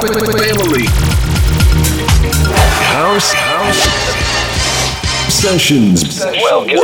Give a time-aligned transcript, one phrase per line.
[0.00, 0.86] Family.
[2.92, 3.32] House.
[3.32, 3.82] House.
[5.32, 6.20] Sessions.
[6.20, 6.78] Welcome.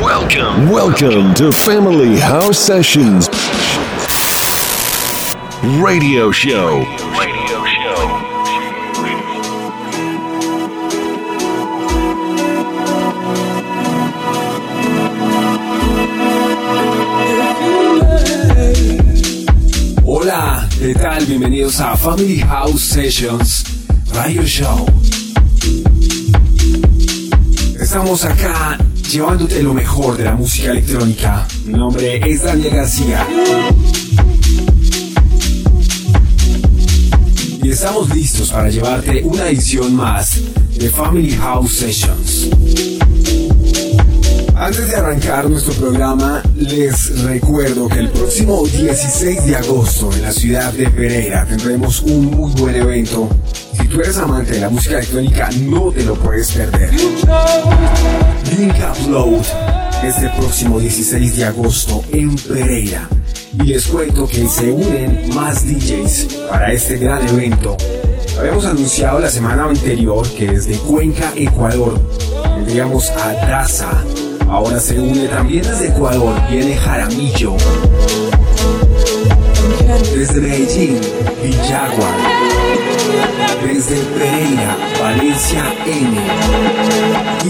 [0.00, 0.70] Welcome.
[0.70, 3.28] Welcome to Family House Sessions.
[5.82, 7.09] Radio Show.
[21.30, 23.64] Bienvenidos a Family House Sessions
[24.12, 24.84] Radio Show.
[27.80, 28.76] Estamos acá
[29.08, 31.46] llevándote lo mejor de la música electrónica.
[31.66, 33.24] Mi nombre es Daniel García.
[37.62, 40.36] Y estamos listos para llevarte una edición más
[40.76, 42.29] de Family House Sessions.
[44.60, 50.32] Antes de arrancar nuestro programa, les recuerdo que el próximo 16 de agosto en la
[50.32, 53.26] ciudad de Pereira tendremos un muy buen evento.
[53.72, 56.92] Si tú eres amante de la música electrónica, no te lo puedes perder.
[58.58, 59.46] Link Upload
[60.04, 63.08] este próximo 16 de agosto en Pereira.
[63.54, 67.78] Y les cuento que se unen más DJs para este gran evento.
[68.38, 71.98] Habíamos anunciado la semana anterior que desde Cuenca, Ecuador,
[72.56, 74.04] tendríamos a Daza.
[74.50, 77.54] Ahora se une también desde Ecuador, viene Jaramillo.
[80.12, 81.00] Desde Medellín,
[81.40, 82.16] Villaguar.
[83.64, 86.18] Desde Pereira, Valencia N.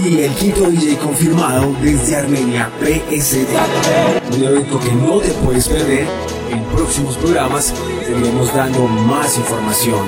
[0.05, 4.35] Y el quinto DJ confirmado desde Armenia, PSD.
[4.35, 6.05] Un evento que no te puedes perder.
[6.51, 7.73] En próximos programas
[8.05, 10.05] seguiremos dando más información.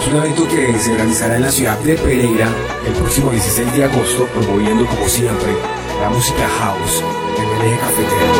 [0.00, 2.48] Es un evento que se realizará en la ciudad de Pereira
[2.86, 7.00] el próximo 16 de agosto, promoviendo como siempre la música house
[7.38, 8.34] en el eje cafetero.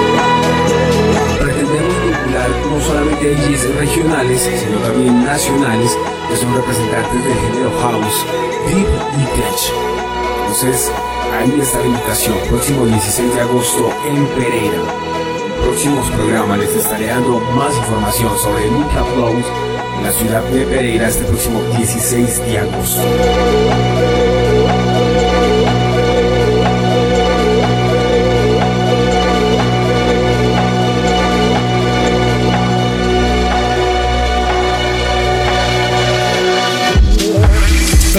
[1.38, 5.96] Pretendemos vincular no solamente DJs regionales, sino también nacionales
[6.28, 8.26] que son representantes del género house,
[8.66, 9.60] deep y tech.
[10.40, 10.90] Entonces,
[11.38, 14.82] ahí está la invitación, próximo 16 de agosto en Pereira.
[15.46, 19.46] En próximos programas les estaré dando más información sobre Luca Flows
[19.98, 24.01] en la ciudad de Pereira este próximo 16 de agosto.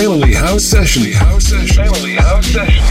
[0.03, 1.13] Family House Session.
[1.13, 1.85] House Session.
[1.85, 2.83] Family House Session.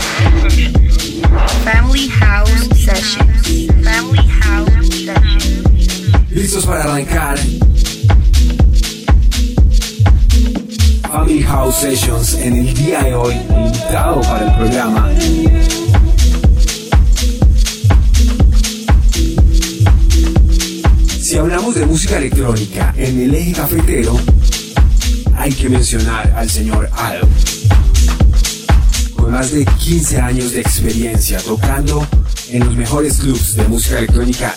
[1.62, 3.66] Family House Sessions.
[3.84, 6.30] Family House Sessions.
[6.30, 7.38] ¿Listos para arrancar?
[11.02, 15.10] Family House Sessions en el día de hoy, invitado para el programa.
[21.20, 24.18] Si hablamos de música electrónica en el eje cafetero,
[25.42, 27.28] hay que mencionar al señor Ado.
[29.16, 32.06] Con más de 15 años de experiencia tocando
[32.48, 34.54] en los mejores clubs de música electrónica,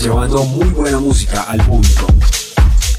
[0.00, 2.06] llevando muy buena música al público.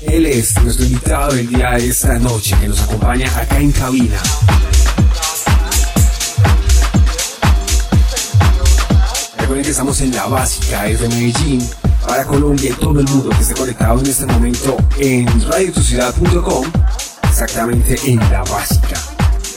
[0.02, 4.22] Él es nuestro invitado del día de esta noche que nos acompaña acá en cabina.
[9.38, 11.66] Recuerden que estamos en la básica desde Medellín
[12.12, 16.66] para Colombia y todo el mundo que esté conectado en este momento en radiotuciudad.com,
[17.24, 19.00] exactamente en la básica.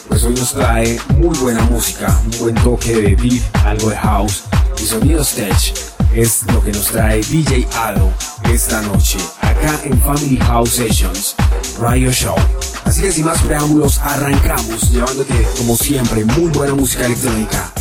[0.07, 4.45] Pues hoy nos trae muy buena música, un buen toque de deep, algo de house
[4.81, 5.75] y sonidos tech.
[6.15, 8.13] Es lo que nos trae DJ Ado
[8.49, 11.35] esta noche, acá en Family House Sessions,
[11.81, 12.37] Radio Show.
[12.85, 17.73] Así que sin más preámbulos, arrancamos llevándote, como siempre, muy buena música electrónica.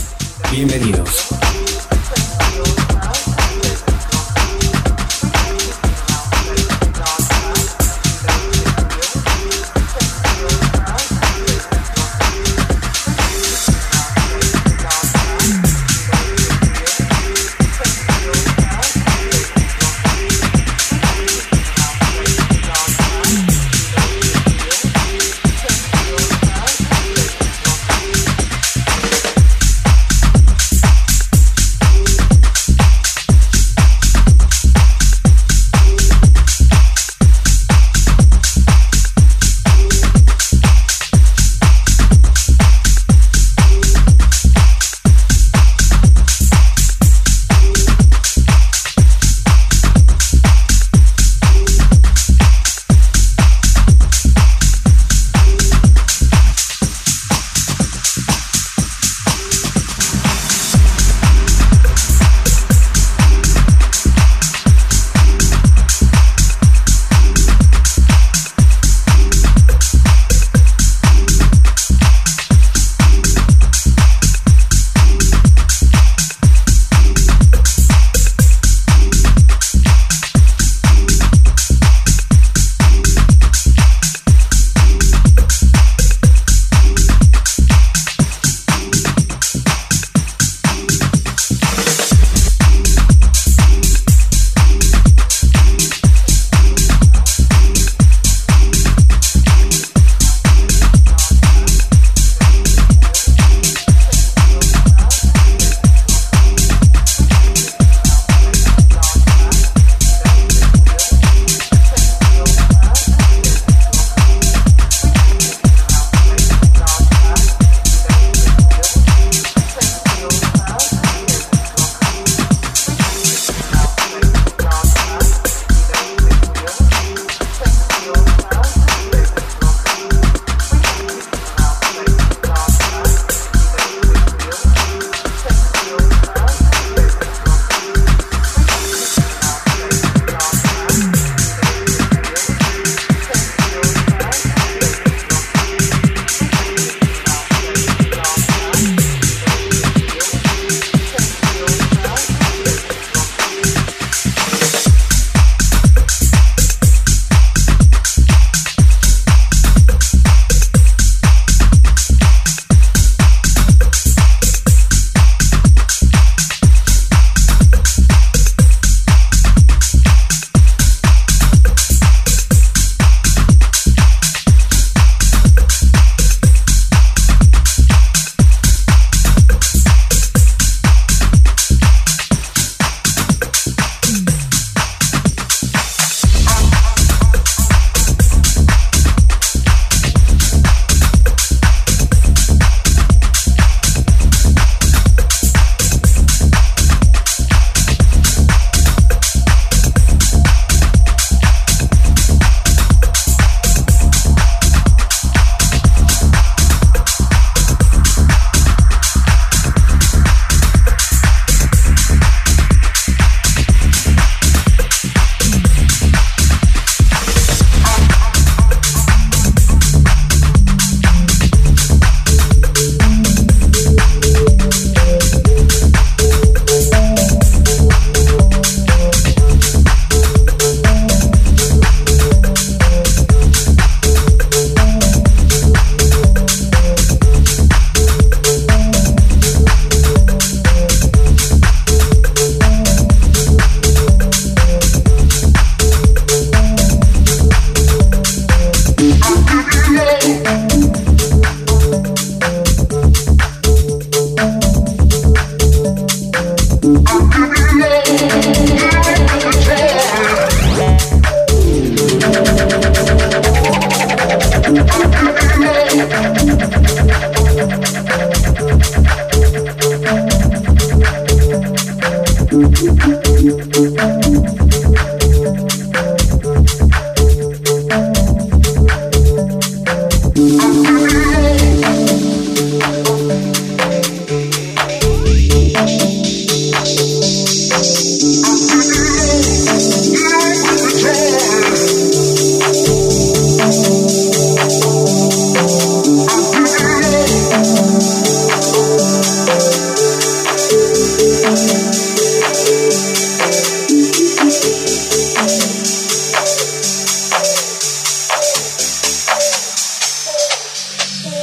[0.52, 1.28] Bienvenidos.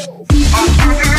[0.08, 1.09] Ooh.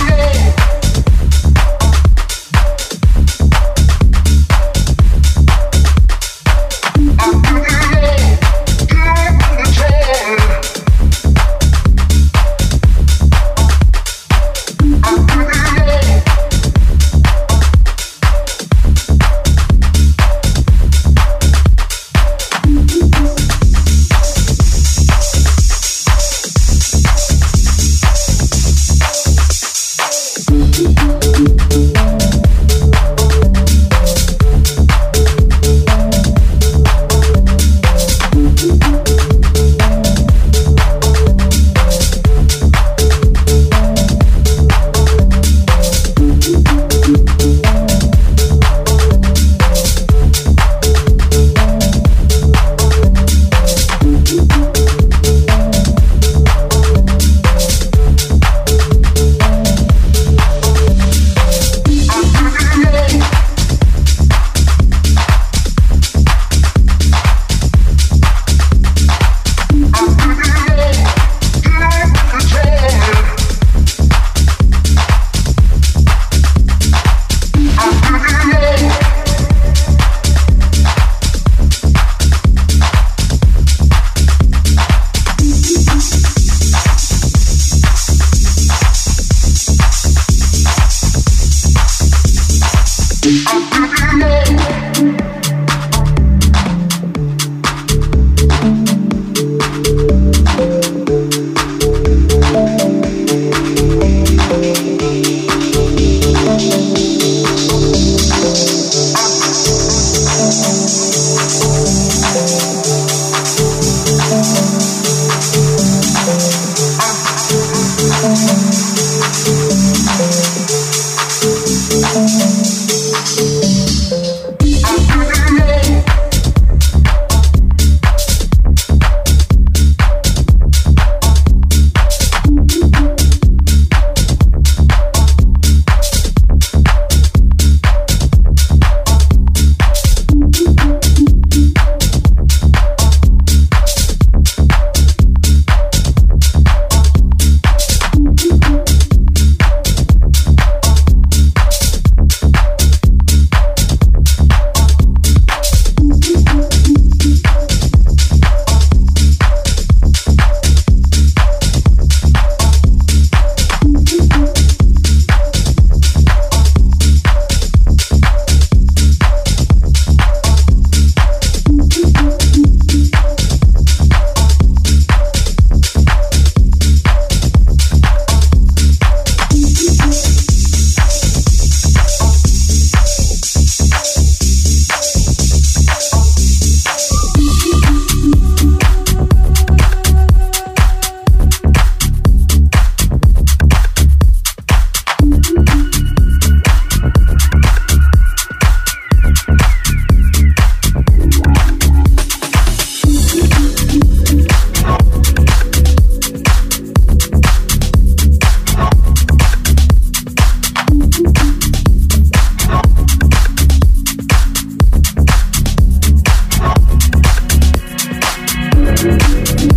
[219.43, 219.71] Thank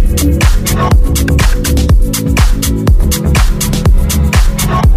[4.88, 4.93] you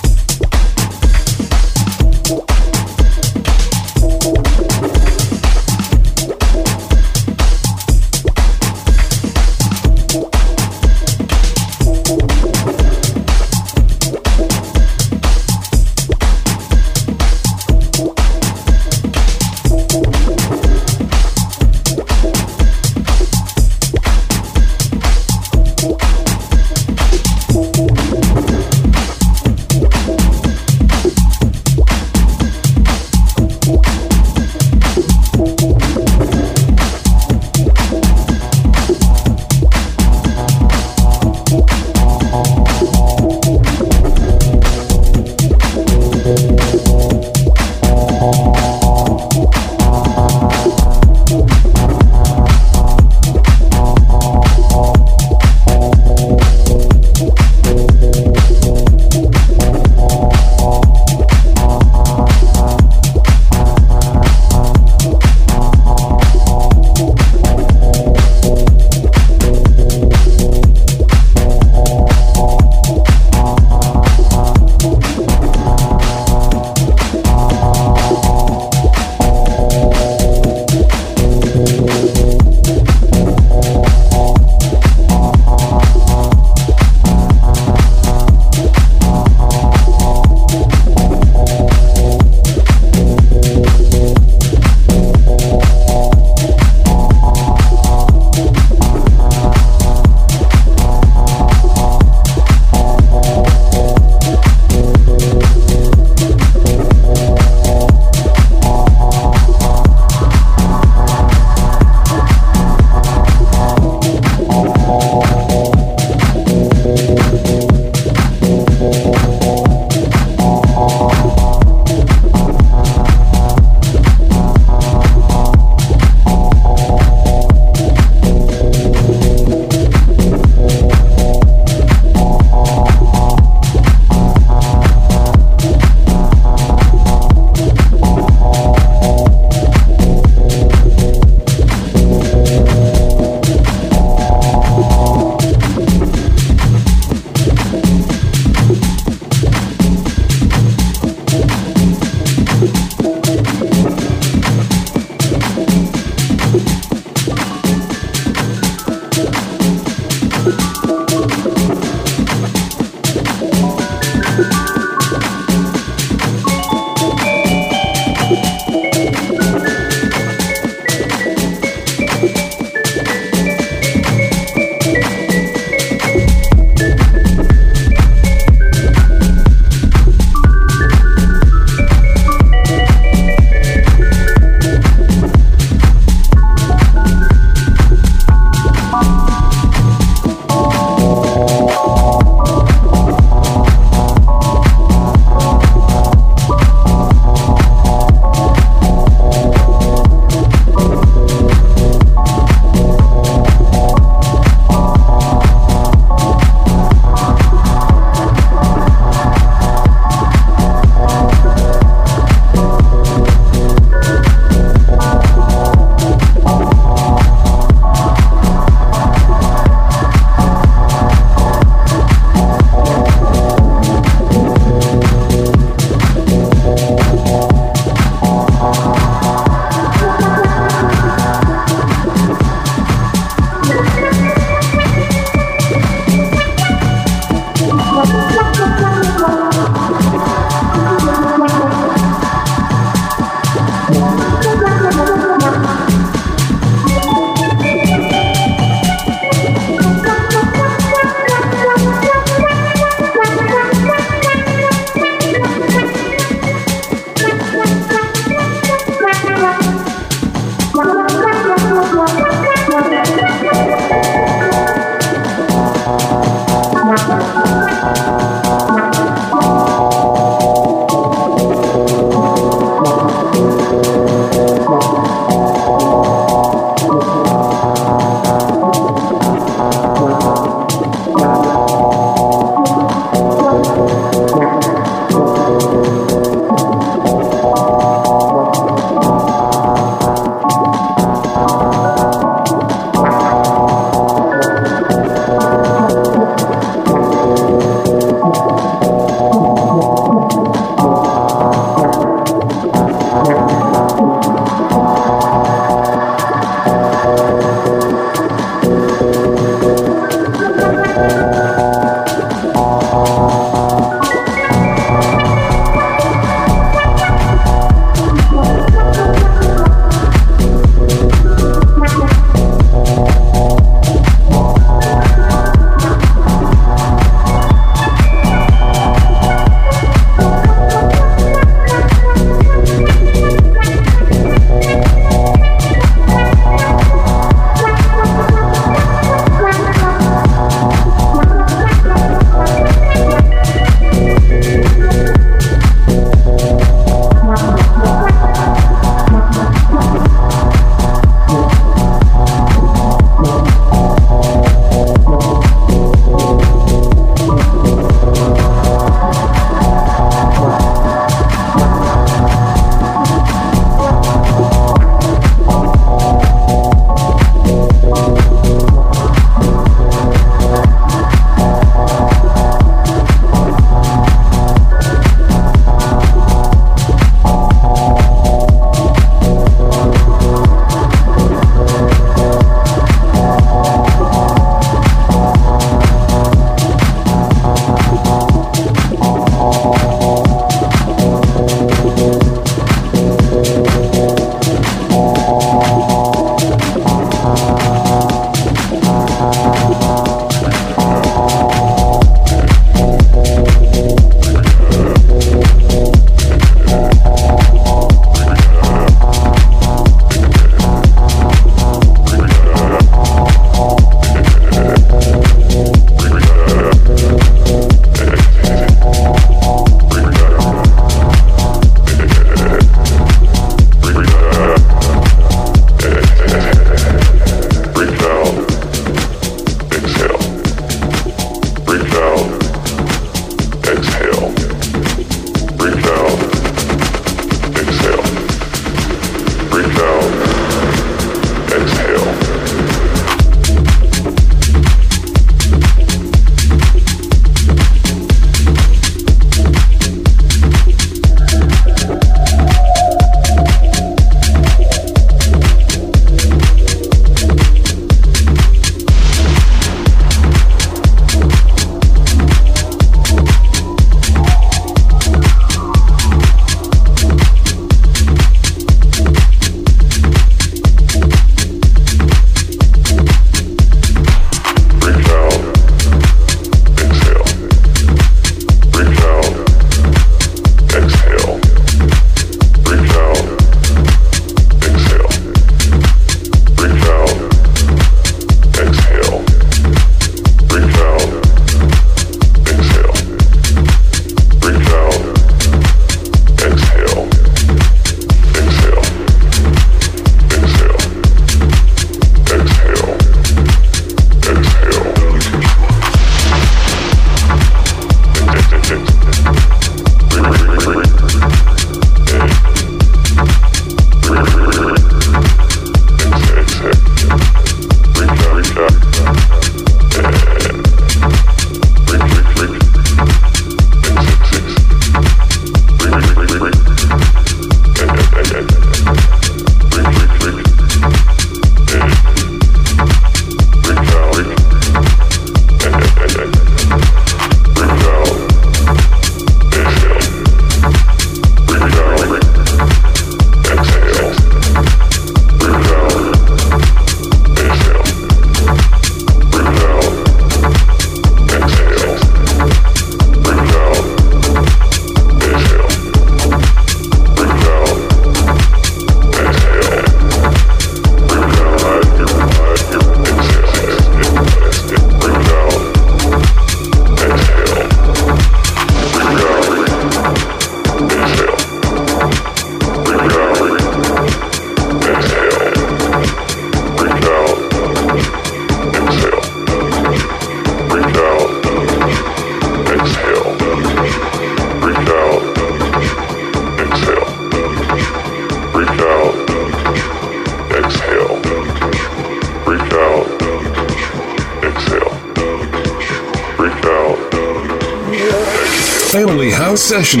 [599.66, 600.00] Session.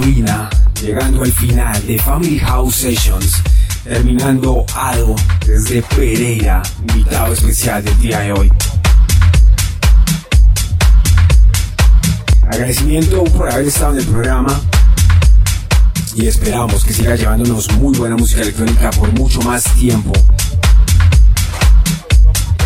[0.00, 0.50] Cabina,
[0.82, 3.40] llegando al final de Family House Sessions,
[3.84, 5.14] terminando Ado
[5.46, 8.52] desde Pereira, invitado especial del día de hoy.
[12.42, 14.60] Agradecimiento por haber estado en el programa
[16.16, 20.12] y esperamos que siga llevándonos muy buena música electrónica por mucho más tiempo.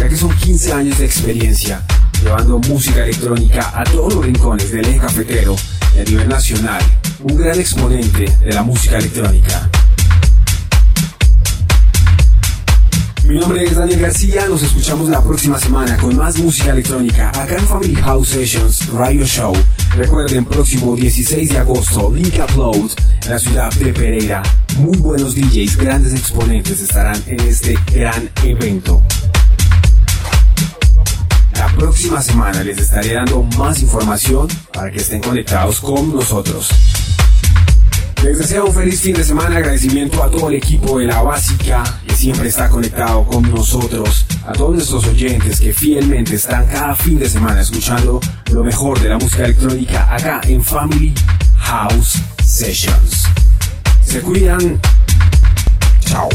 [0.01, 1.85] Ya que son 15 años de experiencia
[2.23, 5.57] llevando música electrónica a todos los rincones del eje cafetero
[5.95, 6.83] y a nivel nacional,
[7.21, 9.71] un gran exponente de la música electrónica.
[13.25, 17.57] Mi nombre es Daniel García, nos escuchamos la próxima semana con más música electrónica acá
[17.57, 19.53] en Family House Sessions Radio Show.
[19.97, 22.91] Recuerden, próximo 16 de agosto, Link Upload
[23.25, 24.43] en la ciudad de Pereira.
[24.79, 29.03] Muy buenos DJs, grandes exponentes estarán en este gran evento.
[31.55, 36.71] La próxima semana les estaré dando más información para que estén conectados con nosotros.
[38.23, 41.85] Les deseo un feliz fin de semana, agradecimiento a todo el equipo de la básica
[42.07, 47.19] que siempre está conectado con nosotros, a todos nuestros oyentes que fielmente están cada fin
[47.19, 51.15] de semana escuchando lo mejor de la música electrónica acá en Family
[51.59, 53.25] House Sessions.
[54.05, 54.81] Se cuidan.
[56.01, 56.29] Chao.